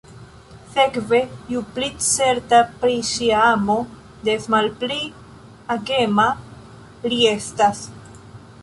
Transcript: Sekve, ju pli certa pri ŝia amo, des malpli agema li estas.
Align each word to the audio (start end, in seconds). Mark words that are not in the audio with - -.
Sekve, 0.75 1.17
ju 1.55 1.61
pli 1.75 1.89
certa 2.05 2.61
pri 2.85 2.97
ŝia 3.11 3.43
amo, 3.51 3.77
des 4.31 4.49
malpli 4.55 4.99
agema 5.79 6.27
li 7.13 7.23
estas. 7.37 7.89